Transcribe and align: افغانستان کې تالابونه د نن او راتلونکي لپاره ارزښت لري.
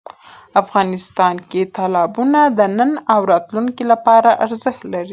افغانستان 0.61 1.35
کې 1.49 1.61
تالابونه 1.75 2.39
د 2.57 2.59
نن 2.77 2.91
او 3.13 3.21
راتلونکي 3.31 3.83
لپاره 3.91 4.29
ارزښت 4.45 4.81
لري. 4.93 5.09